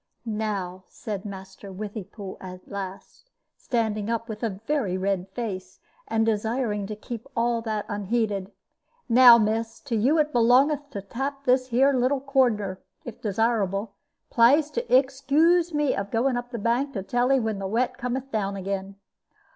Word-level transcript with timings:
"Now," 0.25 0.85
said 0.87 1.25
Master 1.25 1.71
Withypool 1.71 2.37
at 2.41 2.67
last, 2.67 3.29
standing 3.55 4.09
up, 4.09 4.27
with 4.27 4.41
a 4.41 4.59
very 4.65 4.97
red 4.97 5.29
face, 5.29 5.79
and 6.07 6.25
desiring 6.25 6.87
to 6.87 6.95
keep 6.95 7.27
all 7.37 7.61
that 7.61 7.85
unheeded 7.87 8.51
"now, 9.07 9.37
miss, 9.37 9.79
to 9.81 9.95
you 9.95 10.17
it 10.17 10.33
belongeth 10.33 10.89
to 10.89 11.03
tap 11.03 11.45
this 11.45 11.67
here 11.67 11.93
little 11.93 12.19
cornder, 12.19 12.81
if 13.05 13.21
desirable. 13.21 13.93
Plaise 14.31 14.71
to 14.71 14.81
excoose 14.91 15.69
of 15.69 15.75
me 15.75 15.95
going 16.09 16.35
up 16.35 16.51
of 16.51 16.63
bank 16.63 16.93
to 16.93 17.03
tell 17.03 17.31
'e 17.31 17.39
when 17.39 17.59
the 17.59 17.67
wet 17.67 17.99
cometh 17.99 18.31
down 18.31 18.55
again." 18.55 18.95